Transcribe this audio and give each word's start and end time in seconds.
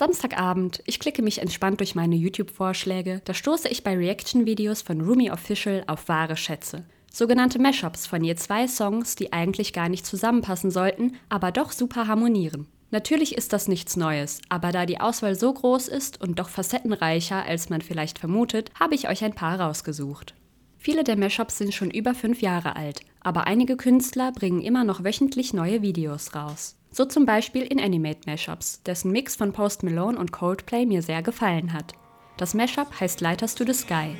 Samstagabend, 0.00 0.82
ich 0.86 0.98
klicke 0.98 1.20
mich 1.20 1.42
entspannt 1.42 1.80
durch 1.80 1.94
meine 1.94 2.14
YouTube-Vorschläge, 2.14 3.20
da 3.26 3.34
stoße 3.34 3.68
ich 3.68 3.84
bei 3.84 3.94
Reaction-Videos 3.94 4.80
von 4.80 5.02
Rumi 5.02 5.30
Official 5.30 5.84
auf 5.88 6.08
wahre 6.08 6.38
Schätze. 6.38 6.84
Sogenannte 7.12 7.58
Mashups 7.58 8.06
von 8.06 8.24
je 8.24 8.34
zwei 8.34 8.66
Songs, 8.66 9.14
die 9.14 9.34
eigentlich 9.34 9.74
gar 9.74 9.90
nicht 9.90 10.06
zusammenpassen 10.06 10.70
sollten, 10.70 11.16
aber 11.28 11.52
doch 11.52 11.70
super 11.70 12.06
harmonieren. 12.06 12.66
Natürlich 12.90 13.36
ist 13.36 13.52
das 13.52 13.68
nichts 13.68 13.98
Neues, 13.98 14.40
aber 14.48 14.72
da 14.72 14.86
die 14.86 15.00
Auswahl 15.00 15.34
so 15.34 15.52
groß 15.52 15.88
ist 15.88 16.18
und 16.18 16.38
doch 16.38 16.48
facettenreicher, 16.48 17.44
als 17.44 17.68
man 17.68 17.82
vielleicht 17.82 18.18
vermutet, 18.18 18.70
habe 18.80 18.94
ich 18.94 19.06
euch 19.06 19.22
ein 19.22 19.34
paar 19.34 19.60
rausgesucht. 19.60 20.34
Viele 20.82 21.04
der 21.04 21.18
Mashups 21.18 21.58
sind 21.58 21.74
schon 21.74 21.90
über 21.90 22.14
fünf 22.14 22.40
Jahre 22.40 22.74
alt, 22.74 23.02
aber 23.20 23.46
einige 23.46 23.76
Künstler 23.76 24.32
bringen 24.32 24.62
immer 24.62 24.82
noch 24.82 25.04
wöchentlich 25.04 25.52
neue 25.52 25.82
Videos 25.82 26.34
raus. 26.34 26.74
So 26.90 27.04
zum 27.04 27.26
Beispiel 27.26 27.64
in 27.64 27.78
Animate 27.78 28.20
Mashups, 28.24 28.82
dessen 28.84 29.12
Mix 29.12 29.36
von 29.36 29.52
Post 29.52 29.82
Malone 29.82 30.18
und 30.18 30.32
Coldplay 30.32 30.86
mir 30.86 31.02
sehr 31.02 31.20
gefallen 31.20 31.74
hat. 31.74 31.92
Das 32.38 32.54
Mashup 32.54 32.98
heißt 32.98 33.20
Lighters 33.20 33.54
to 33.54 33.66
the 33.66 33.74
Sky. 33.74 34.16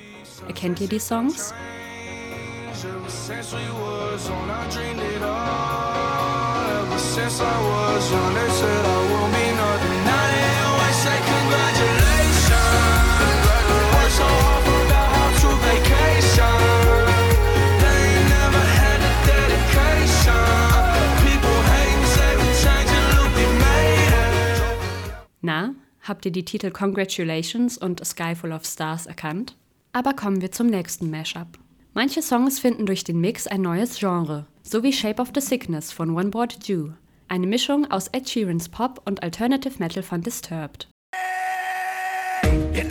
Erkennt 0.49 0.83
ihr 0.83 0.89
die 0.89 0.99
Songs? 0.99 1.55
since 7.01 7.41
Na, 25.51 25.75
habt 26.03 26.25
ihr 26.27 26.31
die 26.31 26.45
Titel 26.45 26.71
Congratulations 26.71 27.77
und 27.77 28.01
A 28.01 28.05
Sky 28.05 28.37
Full 28.37 28.53
of 28.53 28.65
Stars 28.65 29.07
erkannt? 29.07 29.57
Aber 29.93 30.13
kommen 30.13 30.41
wir 30.41 30.53
zum 30.53 30.69
nächsten 30.69 31.11
Mashup. 31.11 31.59
Manche 31.93 32.23
Songs 32.23 32.61
finden 32.61 32.87
durch 32.87 33.03
den 33.03 33.21
Mix 33.21 33.49
ein 33.49 33.61
neues 33.61 33.99
Genre, 33.99 34.47
so 34.63 34.85
wie 34.85 34.93
Shape 34.93 35.21
of 35.21 35.33
the 35.35 35.41
Sickness 35.41 35.91
von 35.91 36.17
One 36.17 36.29
Board 36.29 36.69
Jew, 36.69 36.91
eine 37.27 37.49
Mischung 37.49 37.91
aus 37.91 38.07
Ed 38.13 38.31
Sheerans 38.31 38.69
Pop 38.69 39.03
und 39.07 39.25
Alternative 39.25 39.75
Metal 39.81 40.05
von 40.05 40.23
Disturbed. 40.23 40.87
Ich 42.73 42.89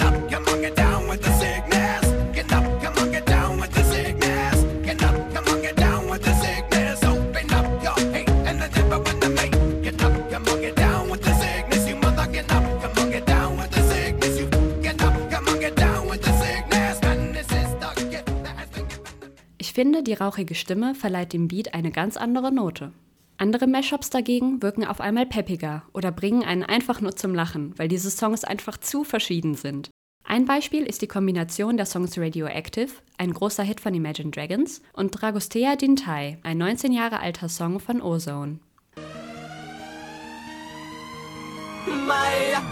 finde, 19.79 20.03
die 20.03 20.13
rauchige 20.13 20.55
Stimme 20.55 20.93
verleiht 20.93 21.31
dem 21.31 21.47
Beat 21.47 21.73
eine 21.73 21.89
ganz 21.89 22.17
andere 22.17 22.51
Note. 22.51 22.91
Andere 23.37 23.65
Mashups 23.65 24.09
dagegen 24.09 24.61
wirken 24.61 24.83
auf 24.83 24.99
einmal 24.99 25.25
peppiger 25.25 25.83
oder 25.93 26.11
bringen 26.11 26.43
einen 26.43 26.63
einfach 26.63 26.99
nur 26.99 27.15
zum 27.15 27.33
Lachen, 27.33 27.73
weil 27.77 27.87
diese 27.87 28.09
Songs 28.09 28.43
einfach 28.43 28.77
zu 28.77 29.05
verschieden 29.05 29.55
sind. 29.55 29.89
Ein 30.25 30.43
Beispiel 30.43 30.83
ist 30.83 31.01
die 31.01 31.07
Kombination 31.07 31.77
der 31.77 31.85
Songs 31.85 32.17
Radioactive, 32.17 32.91
ein 33.17 33.33
großer 33.33 33.63
Hit 33.63 33.79
von 33.79 33.93
Imagine 33.93 34.31
Dragons, 34.31 34.81
und 34.91 35.11
Dragostea 35.11 35.77
Dintai, 35.77 36.39
ein 36.43 36.57
19 36.57 36.91
Jahre 36.91 37.21
alter 37.21 37.47
Song 37.47 37.79
von 37.79 38.01
Ozone. 38.01 38.59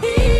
se 0.00 0.37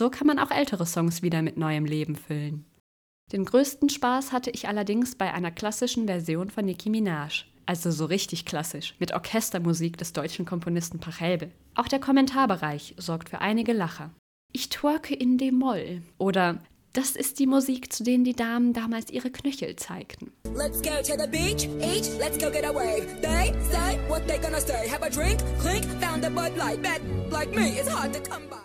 So 0.00 0.08
kann 0.08 0.26
man 0.26 0.38
auch 0.38 0.50
ältere 0.50 0.86
Songs 0.86 1.20
wieder 1.20 1.42
mit 1.42 1.58
neuem 1.58 1.84
Leben 1.84 2.16
füllen. 2.16 2.64
Den 3.32 3.44
größten 3.44 3.90
Spaß 3.90 4.32
hatte 4.32 4.48
ich 4.48 4.66
allerdings 4.66 5.14
bei 5.14 5.30
einer 5.34 5.50
klassischen 5.50 6.06
Version 6.06 6.48
von 6.48 6.64
Nicki 6.64 6.88
Minaj. 6.88 7.44
Also 7.66 7.90
so 7.90 8.06
richtig 8.06 8.46
klassisch, 8.46 8.94
mit 8.98 9.12
Orchestermusik 9.12 9.98
des 9.98 10.14
deutschen 10.14 10.46
Komponisten 10.46 11.00
Pachelbel. 11.00 11.52
Auch 11.74 11.86
der 11.86 12.00
Kommentarbereich 12.00 12.94
sorgt 12.96 13.28
für 13.28 13.42
einige 13.42 13.74
Lacher. 13.74 14.08
Ich 14.52 14.70
twerke 14.70 15.14
in 15.14 15.36
D-Moll. 15.36 16.00
Oder 16.16 16.62
das 16.92 17.16
ist 17.16 17.38
die 17.38 17.46
Musik, 17.46 17.92
zu 17.92 18.02
denen 18.04 18.24
die 18.24 18.34
Damen 18.34 18.72
damals 18.72 19.10
ihre 19.10 19.30
Knöchel 19.30 19.76
zeigten. 19.76 20.32
Let's 20.54 20.82
go 20.82 21.02
to 21.02 21.16
the 21.16 21.28
beach, 21.28 21.68
each, 21.80 22.08
let's 22.18 22.38
go 22.38 22.50
get 22.50 22.64
a 22.64 22.72
wave. 22.72 23.06
They 23.22 23.54
say 23.70 23.98
what 24.08 24.26
they 24.26 24.38
gonna 24.38 24.60
say. 24.60 24.88
Have 24.88 25.02
a 25.02 25.10
drink, 25.10 25.40
clink, 25.60 25.84
found 26.00 26.24
a 26.24 26.30
Bud 26.30 26.56
Light. 26.56 26.82
Bad 26.82 27.00
like 27.30 27.50
me, 27.54 27.78
it's 27.78 27.88
hard 27.88 28.12
to 28.14 28.20
come 28.20 28.42
by. 28.50 28.58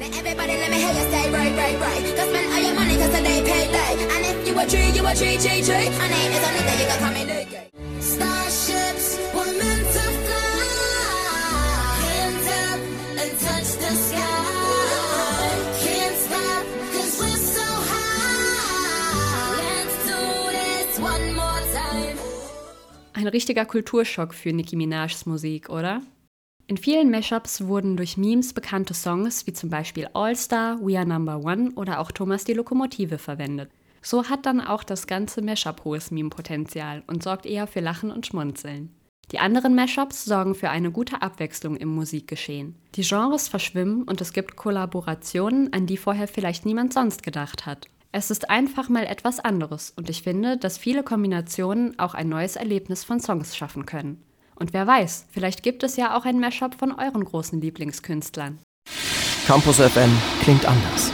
Now 0.00 0.06
everybody 0.06 0.56
let 0.56 0.70
me 0.70 0.76
hear 0.76 0.92
you 0.92 1.10
say 1.10 1.30
right, 1.30 1.54
right, 1.56 1.80
right. 1.80 2.16
Cause 2.16 2.28
spend 2.28 2.52
all 2.52 2.62
your 2.62 2.74
money 2.74 2.96
cause 2.96 3.10
today 3.10 3.42
payday. 3.42 3.92
And 4.14 4.24
if 4.26 4.48
you 4.48 4.58
a 4.58 4.66
tree, 4.66 4.90
you 4.90 5.06
a 5.06 5.14
tree, 5.14 5.36
tree, 5.36 5.62
tree. 5.62 5.90
My 5.98 6.08
name 6.08 6.32
is 6.32 6.42
Anita, 6.48 6.72
you 6.80 6.86
can 6.88 6.98
call 6.98 7.12
me 7.12 7.24
Nicky. 7.24 7.71
Ein 23.22 23.28
richtiger 23.28 23.64
Kulturschock 23.64 24.34
für 24.34 24.52
Nicki 24.52 24.74
Minajs 24.74 25.26
Musik, 25.26 25.68
oder? 25.68 26.02
In 26.66 26.76
vielen 26.76 27.08
Mashups 27.08 27.68
wurden 27.68 27.96
durch 27.96 28.16
Memes 28.16 28.52
bekannte 28.52 28.94
Songs 28.94 29.46
wie 29.46 29.52
zum 29.52 29.70
Beispiel 29.70 30.08
All 30.12 30.34
Star, 30.34 30.80
We 30.80 30.98
Are 30.98 31.06
Number 31.06 31.38
One 31.38 31.70
oder 31.76 32.00
auch 32.00 32.10
Thomas 32.10 32.42
die 32.42 32.52
Lokomotive 32.52 33.18
verwendet. 33.18 33.70
So 34.00 34.28
hat 34.28 34.44
dann 34.44 34.60
auch 34.60 34.82
das 34.82 35.06
ganze 35.06 35.40
Mashup 35.40 35.84
hohes 35.84 36.10
Meme-Potenzial 36.10 37.04
und 37.06 37.22
sorgt 37.22 37.46
eher 37.46 37.68
für 37.68 37.78
Lachen 37.78 38.10
und 38.10 38.26
Schmunzeln. 38.26 38.92
Die 39.30 39.38
anderen 39.38 39.76
Mashups 39.76 40.24
sorgen 40.24 40.56
für 40.56 40.70
eine 40.70 40.90
gute 40.90 41.22
Abwechslung 41.22 41.76
im 41.76 41.90
Musikgeschehen. 41.90 42.74
Die 42.96 43.02
Genres 43.02 43.46
verschwimmen 43.46 44.02
und 44.02 44.20
es 44.20 44.32
gibt 44.32 44.56
Kollaborationen, 44.56 45.72
an 45.72 45.86
die 45.86 45.96
vorher 45.96 46.26
vielleicht 46.26 46.66
niemand 46.66 46.92
sonst 46.92 47.22
gedacht 47.22 47.66
hat. 47.66 47.86
Es 48.14 48.30
ist 48.30 48.50
einfach 48.50 48.90
mal 48.90 49.04
etwas 49.04 49.40
anderes 49.40 49.90
und 49.96 50.10
ich 50.10 50.22
finde, 50.22 50.58
dass 50.58 50.76
viele 50.76 51.02
Kombinationen 51.02 51.98
auch 51.98 52.12
ein 52.12 52.28
neues 52.28 52.56
Erlebnis 52.56 53.04
von 53.04 53.20
Songs 53.20 53.56
schaffen 53.56 53.86
können. 53.86 54.22
Und 54.54 54.74
wer 54.74 54.86
weiß, 54.86 55.28
vielleicht 55.30 55.62
gibt 55.62 55.82
es 55.82 55.96
ja 55.96 56.14
auch 56.14 56.26
ein 56.26 56.38
Mashup 56.38 56.74
von 56.74 56.92
euren 56.92 57.24
großen 57.24 57.58
Lieblingskünstlern. 57.58 58.58
Campus 59.46 59.78
FM 59.78 60.10
klingt 60.42 60.66
anders. 60.66 61.10